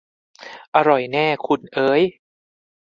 [0.75, 2.03] "อร่อยแน่ คุณเอ๊ย!"